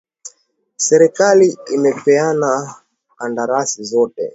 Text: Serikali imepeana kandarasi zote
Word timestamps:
Serikali 0.77 1.47
imepeana 1.75 2.51
kandarasi 3.17 3.83
zote 3.83 4.29